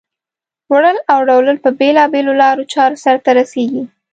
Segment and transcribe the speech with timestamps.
[0.71, 3.83] وړل او راوړل په بېلا بېلو لارو چارو سرته رسیږي.